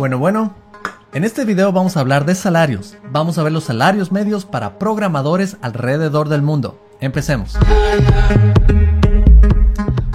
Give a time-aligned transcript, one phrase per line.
[0.00, 0.54] Bueno, bueno,
[1.12, 2.96] en este video vamos a hablar de salarios.
[3.12, 6.80] Vamos a ver los salarios medios para programadores alrededor del mundo.
[7.00, 7.58] Empecemos.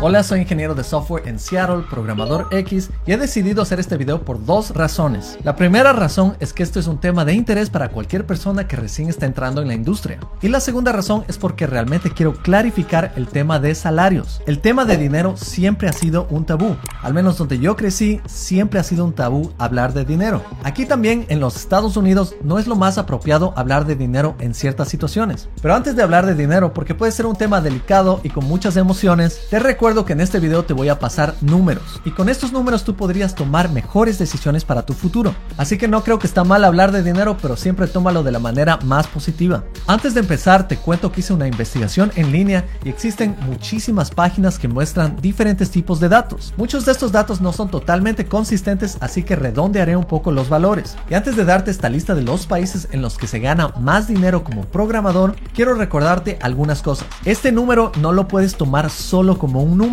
[0.07, 4.21] Hola, soy ingeniero de software en Seattle, programador X, y he decidido hacer este video
[4.21, 5.39] por dos razones.
[5.44, 8.76] La primera razón es que esto es un tema de interés para cualquier persona que
[8.76, 10.20] recién está entrando en la industria.
[10.44, 14.44] Y la segunda razón es porque realmente quiero clarificar el tema de salarios.
[14.46, 16.76] El tema de dinero siempre ha sido un tabú.
[17.02, 20.44] Al menos donde yo crecí, siempre ha sido un tabú hablar de dinero.
[20.61, 24.53] Aquí también en los Estados Unidos no es lo más apropiado hablar de dinero en
[24.53, 25.49] ciertas situaciones.
[25.63, 28.77] Pero antes de hablar de dinero, porque puede ser un tema delicado y con muchas
[28.77, 32.52] emociones, te recuerdo que en este video te voy a pasar números y con estos
[32.52, 35.34] números tú podrías tomar mejores decisiones para tu futuro.
[35.58, 38.39] Así que no creo que está mal hablar de dinero, pero siempre tómalo de la
[38.39, 39.63] manera más positiva.
[39.88, 44.59] Antes de empezar, te cuento que hice una investigación en línea y existen muchísimas páginas
[44.59, 46.53] que muestran diferentes tipos de datos.
[46.58, 50.97] Muchos de estos datos no son totalmente consistentes, así que redondearé un poco los valores.
[51.09, 54.08] Y antes de darte esta lista de los países en los que se gana más
[54.08, 57.08] dinero como programador, quiero recordarte algunas cosas.
[57.25, 59.84] Este número no lo puedes tomar solo como un número.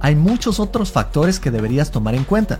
[0.00, 2.58] Hay muchos otros factores que deberías tomar en cuenta.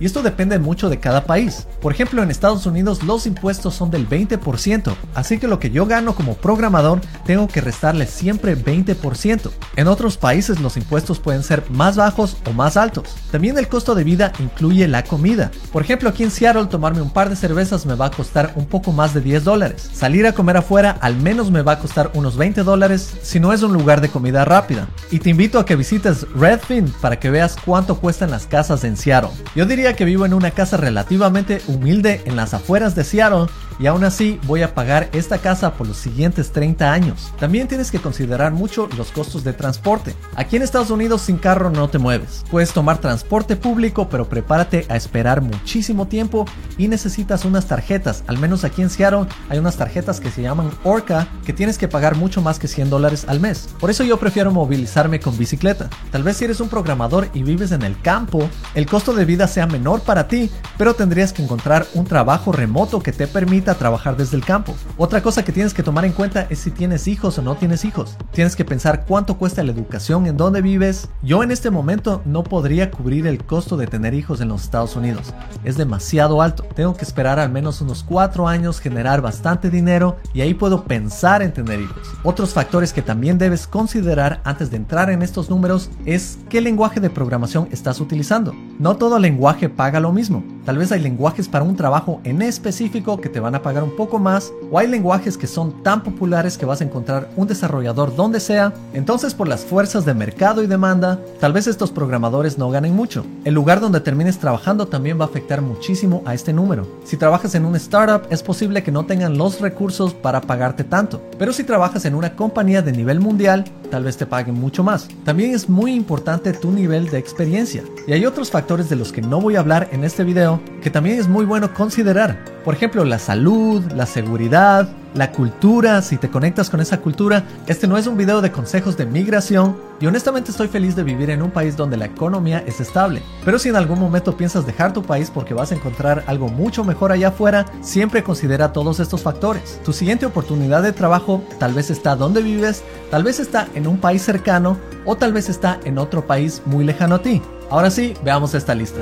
[0.00, 1.66] Y esto depende mucho de cada país.
[1.80, 5.86] Por ejemplo, en Estados Unidos los impuestos son del 20%, así que lo que yo
[5.86, 9.50] gano como programador tengo que restarle siempre 20%.
[9.76, 13.16] En otros países los impuestos pueden ser más bajos o más altos.
[13.30, 15.50] También el costo de vida incluye la comida.
[15.72, 18.66] Por ejemplo, aquí en Seattle tomarme un par de cervezas me va a costar un
[18.66, 19.88] poco más de 10 dólares.
[19.92, 23.52] Salir a comer afuera al menos me va a costar unos 20 dólares si no
[23.52, 24.88] es un lugar de comida rápida.
[25.10, 28.96] Y te invito a que visites Redfin para que veas cuánto cuestan las casas en
[28.96, 29.30] Seattle.
[29.54, 33.46] Yo diría que vivo en una casa relativamente humilde en las afueras de Seattle
[33.78, 37.32] y aún así voy a pagar esta casa por los siguientes 30 años.
[37.38, 40.14] También tienes que considerar mucho los costos de transporte.
[40.34, 42.44] Aquí en Estados Unidos sin carro no te mueves.
[42.50, 46.44] Puedes tomar transporte público, pero prepárate a esperar muchísimo tiempo
[46.76, 48.24] y necesitas unas tarjetas.
[48.26, 51.88] Al menos aquí en Seattle hay unas tarjetas que se llaman Orca que tienes que
[51.88, 53.68] pagar mucho más que 100 dólares al mes.
[53.78, 55.88] Por eso yo prefiero movilizarme con bicicleta.
[56.10, 59.46] Tal vez si eres un programador y vives en el campo, el costo de vida
[59.46, 64.16] sea menor para ti, pero tendrías que encontrar un trabajo remoto que te permita trabajar
[64.16, 64.74] desde el campo.
[64.96, 67.84] Otra cosa que tienes que tomar en cuenta es si tienes hijos o no tienes
[67.84, 68.16] hijos.
[68.32, 71.08] Tienes que pensar cuánto cuesta la educación en donde vives.
[71.22, 74.96] Yo en este momento no podría cubrir el costo de tener hijos en los Estados
[74.96, 75.32] Unidos.
[75.64, 76.64] Es demasiado alto.
[76.74, 81.42] Tengo que esperar al menos unos 4 años, generar bastante dinero y ahí puedo pensar
[81.42, 82.08] en tener hijos.
[82.22, 87.00] Otros factores que también debes considerar antes de entrar en estos números es qué lenguaje
[87.00, 88.54] de programación estás utilizando.
[88.78, 90.42] No todo lenguaje paga lo mismo.
[90.68, 93.96] Tal vez hay lenguajes para un trabajo en específico que te van a pagar un
[93.96, 98.14] poco más o hay lenguajes que son tan populares que vas a encontrar un desarrollador
[98.14, 102.68] donde sea, entonces por las fuerzas de mercado y demanda, tal vez estos programadores no
[102.68, 103.24] ganen mucho.
[103.46, 106.86] El lugar donde termines trabajando también va a afectar muchísimo a este número.
[107.02, 111.22] Si trabajas en un startup es posible que no tengan los recursos para pagarte tanto,
[111.38, 115.08] pero si trabajas en una compañía de nivel mundial, tal vez te paguen mucho más.
[115.24, 117.82] También es muy importante tu nivel de experiencia.
[118.06, 120.90] Y hay otros factores de los que no voy a hablar en este video que
[120.90, 122.44] también es muy bueno considerar.
[122.64, 127.44] Por ejemplo, la salud, la seguridad, la cultura, si te conectas con esa cultura.
[127.66, 131.30] Este no es un video de consejos de migración y honestamente estoy feliz de vivir
[131.30, 133.22] en un país donde la economía es estable.
[133.44, 136.84] Pero si en algún momento piensas dejar tu país porque vas a encontrar algo mucho
[136.84, 139.80] mejor allá afuera, siempre considera todos estos factores.
[139.84, 143.98] Tu siguiente oportunidad de trabajo tal vez está donde vives, tal vez está en un
[143.98, 147.42] país cercano o tal vez está en otro país muy lejano a ti.
[147.70, 149.00] Ahora sí, veamos esta lista.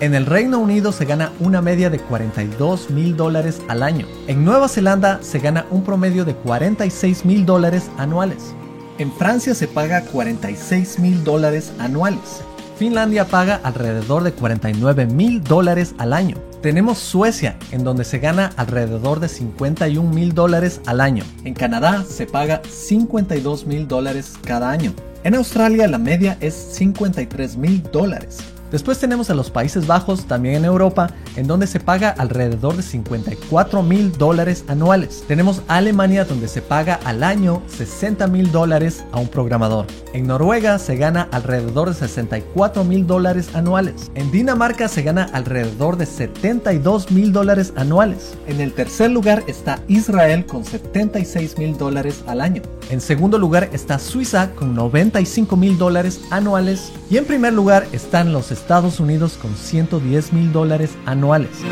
[0.00, 4.06] En el Reino Unido se gana una media de 42 mil dólares al año.
[4.28, 8.54] En Nueva Zelanda se gana un promedio de 46 mil dólares anuales.
[8.98, 12.44] En Francia se paga 46 mil dólares anuales.
[12.76, 16.36] Finlandia paga alrededor de 49 mil dólares al año.
[16.62, 21.24] Tenemos Suecia, en donde se gana alrededor de 51 mil dólares al año.
[21.42, 24.92] En Canadá se paga 52 mil dólares cada año.
[25.24, 28.38] En Australia la media es 53 mil dólares.
[28.70, 32.82] Después tenemos a los Países Bajos, también en Europa, en donde se paga alrededor de
[32.82, 35.24] 54 mil dólares anuales.
[35.26, 39.86] Tenemos Alemania, donde se paga al año 60 mil dólares a un programador.
[40.12, 44.10] En Noruega se gana alrededor de 64 mil dólares anuales.
[44.14, 48.36] En Dinamarca se gana alrededor de 72 mil dólares anuales.
[48.46, 52.62] En el tercer lugar está Israel con 76 mil dólares al año.
[52.90, 56.92] En segundo lugar está Suiza con 95 mil dólares anuales.
[57.10, 61.62] Y en primer lugar están los Estados Unidos con 110 mil dólares anuales.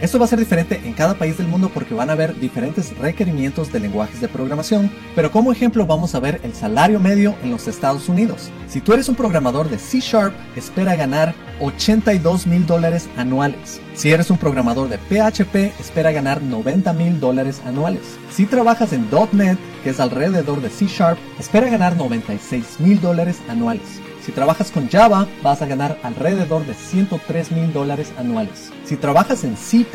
[0.00, 2.96] Esto va a ser diferente en cada país del mundo porque van a haber diferentes
[2.98, 7.50] requerimientos de lenguajes de programación, pero como ejemplo vamos a ver el salario medio en
[7.50, 8.50] los Estados Unidos.
[8.68, 13.80] Si tú eres un programador de C Sharp, espera ganar 82 mil dólares anuales.
[13.94, 18.02] Si eres un programador de PHP, espera ganar 90 mil dólares anuales.
[18.30, 23.40] Si trabajas en .NET, que es alrededor de C Sharp, espera ganar 96 mil dólares
[23.48, 24.00] anuales.
[24.28, 28.70] Si trabajas con Java, vas a ganar alrededor de 103 mil dólares anuales.
[28.84, 29.86] Si trabajas en C++,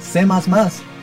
[0.00, 0.26] C++,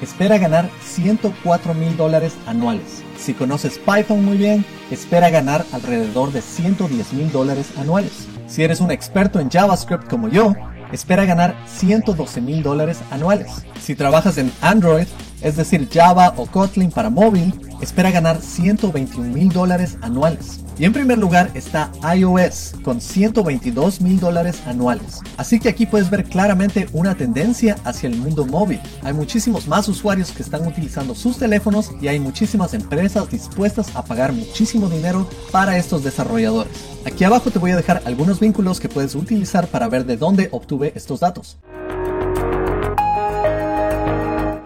[0.01, 3.01] espera ganar 104 mil dólares anuales.
[3.17, 8.27] Si conoces Python muy bien, espera ganar alrededor de 110 mil dólares anuales.
[8.47, 10.53] Si eres un experto en JavaScript como yo,
[10.91, 13.53] espera ganar 112 mil dólares anuales.
[13.81, 15.07] Si trabajas en Android,
[15.43, 20.61] es decir, Java o Kotlin para móvil, espera ganar 121 mil dólares anuales.
[20.79, 25.19] Y en primer lugar está iOS con 122 mil dólares anuales.
[25.37, 28.79] Así que aquí puedes ver claramente una tendencia hacia el mundo móvil.
[29.03, 34.03] Hay muchísimos más usuarios que están utilizando sus teléfonos y hay muchísimas empresas dispuestas a
[34.03, 36.71] pagar muchísimo dinero para estos desarrolladores.
[37.05, 40.47] Aquí abajo te voy a dejar algunos vínculos que puedes utilizar para ver de dónde
[40.51, 41.57] obtuve estos datos.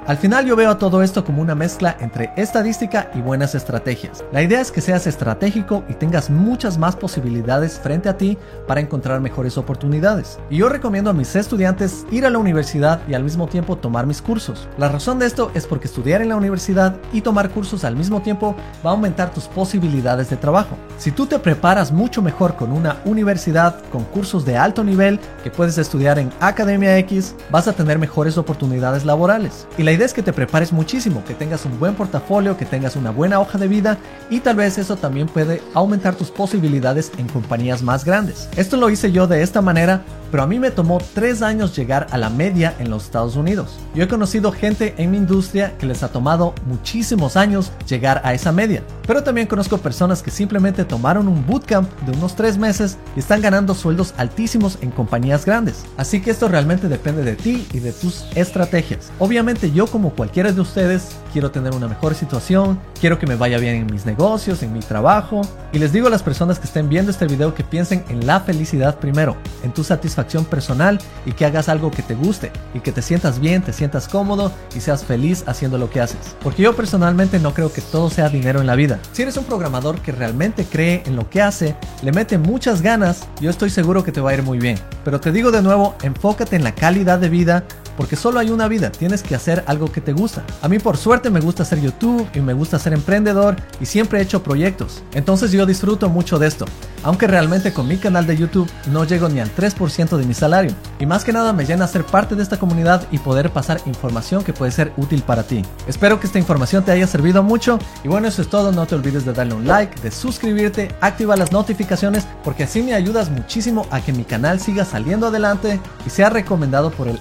[0.07, 4.23] Al final yo veo todo esto como una mezcla entre estadística y buenas estrategias.
[4.31, 8.37] La idea es que seas estratégico y tengas muchas más posibilidades frente a ti
[8.69, 10.39] para encontrar mejores oportunidades.
[10.49, 14.07] Y yo recomiendo a mis estudiantes ir a la universidad y al mismo tiempo tomar
[14.07, 14.69] mis cursos.
[14.77, 18.21] La razón de esto es porque estudiar en la universidad y tomar cursos al mismo
[18.21, 18.55] tiempo
[18.85, 20.77] va a aumentar tus posibilidades de trabajo.
[20.97, 25.51] Si tú te preparas mucho mejor con una universidad, con cursos de alto nivel que
[25.51, 29.67] puedes estudiar en Academia X, vas a tener mejores oportunidades laborales.
[29.77, 33.11] Y la es que te prepares muchísimo, que tengas un buen portafolio, que tengas una
[33.11, 33.97] buena hoja de vida
[34.29, 38.49] y tal vez eso también puede aumentar tus posibilidades en compañías más grandes.
[38.55, 42.07] Esto lo hice yo de esta manera pero a mí me tomó tres años llegar
[42.11, 43.77] a la media en los Estados Unidos.
[43.95, 48.33] Yo he conocido gente en mi industria que les ha tomado muchísimos años llegar a
[48.33, 52.97] esa media, pero también conozco personas que simplemente tomaron un bootcamp de unos tres meses
[53.15, 55.83] y están ganando sueldos altísimos en compañías grandes.
[55.97, 59.11] Así que esto realmente depende de ti y de tus estrategias.
[59.19, 63.57] Obviamente yo como cualquiera de ustedes quiero tener una mejor situación, quiero que me vaya
[63.59, 65.41] bien en mis negocios, en mi trabajo,
[65.71, 68.39] y les digo a las personas que estén viendo este video que piensen en la
[68.39, 72.91] felicidad primero, en tu satisfacción personal y que hagas algo que te guste y que
[72.91, 76.35] te sientas bien, te sientas cómodo y seas feliz haciendo lo que haces.
[76.43, 78.99] Porque yo personalmente no creo que todo sea dinero en la vida.
[79.11, 83.27] Si eres un programador que realmente cree en lo que hace, le mete muchas ganas,
[83.39, 84.77] yo estoy seguro que te va a ir muy bien.
[85.03, 87.63] Pero te digo de nuevo, enfócate en la calidad de vida
[87.97, 90.45] porque solo hay una vida, tienes que hacer algo que te gusta.
[90.61, 94.19] A mí por suerte me gusta hacer YouTube y me gusta ser emprendedor y siempre
[94.19, 96.65] he hecho proyectos, entonces yo disfruto mucho de esto,
[97.03, 100.73] aunque realmente con mi canal de YouTube no llego ni al 3% de mi salario.
[100.99, 104.43] Y más que nada me llena ser parte de esta comunidad y poder pasar información
[104.43, 105.63] que puede ser útil para ti.
[105.87, 108.95] Espero que esta información te haya servido mucho y bueno, eso es todo, no te
[108.95, 113.85] olvides de darle un like, de suscribirte, activa las notificaciones porque así me ayudas muchísimo
[113.89, 117.19] a que mi canal siga saliendo adelante y sea recomendado por el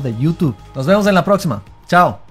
[0.00, 0.54] de YouTube.
[0.74, 1.62] Nos vemos en la próxima.
[1.86, 2.27] Chao.